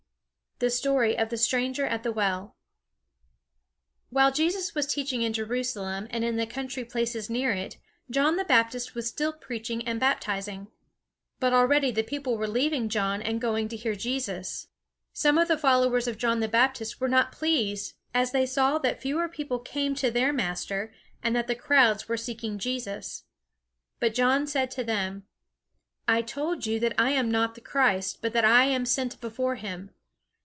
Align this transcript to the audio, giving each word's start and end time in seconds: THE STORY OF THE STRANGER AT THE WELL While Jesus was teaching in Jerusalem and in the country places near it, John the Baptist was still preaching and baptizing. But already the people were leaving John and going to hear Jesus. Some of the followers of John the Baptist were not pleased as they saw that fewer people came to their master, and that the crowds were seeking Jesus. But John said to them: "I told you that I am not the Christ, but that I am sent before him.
THE 0.63 0.69
STORY 0.69 1.17
OF 1.17 1.29
THE 1.29 1.37
STRANGER 1.37 1.87
AT 1.87 2.03
THE 2.03 2.11
WELL 2.11 2.55
While 4.11 4.31
Jesus 4.31 4.75
was 4.75 4.85
teaching 4.85 5.23
in 5.23 5.33
Jerusalem 5.33 6.05
and 6.11 6.23
in 6.23 6.35
the 6.35 6.45
country 6.45 6.85
places 6.85 7.31
near 7.31 7.51
it, 7.51 7.77
John 8.11 8.35
the 8.35 8.45
Baptist 8.45 8.93
was 8.93 9.07
still 9.09 9.33
preaching 9.33 9.81
and 9.87 9.99
baptizing. 9.99 10.67
But 11.39 11.51
already 11.51 11.89
the 11.89 12.03
people 12.03 12.37
were 12.37 12.47
leaving 12.47 12.89
John 12.89 13.23
and 13.23 13.41
going 13.41 13.69
to 13.69 13.75
hear 13.75 13.95
Jesus. 13.95 14.67
Some 15.13 15.39
of 15.39 15.47
the 15.47 15.57
followers 15.57 16.07
of 16.07 16.19
John 16.19 16.41
the 16.41 16.47
Baptist 16.47 17.01
were 17.01 17.09
not 17.09 17.31
pleased 17.31 17.93
as 18.13 18.31
they 18.31 18.45
saw 18.45 18.77
that 18.77 19.01
fewer 19.01 19.27
people 19.27 19.57
came 19.57 19.95
to 19.95 20.11
their 20.11 20.31
master, 20.31 20.93
and 21.23 21.35
that 21.35 21.47
the 21.47 21.55
crowds 21.55 22.07
were 22.07 22.17
seeking 22.17 22.59
Jesus. 22.59 23.23
But 23.99 24.13
John 24.13 24.45
said 24.45 24.69
to 24.69 24.83
them: 24.83 25.23
"I 26.07 26.21
told 26.21 26.67
you 26.67 26.79
that 26.81 26.93
I 26.99 27.09
am 27.13 27.31
not 27.31 27.55
the 27.55 27.61
Christ, 27.61 28.19
but 28.21 28.33
that 28.33 28.45
I 28.45 28.65
am 28.65 28.85
sent 28.85 29.19
before 29.19 29.55
him. 29.55 29.89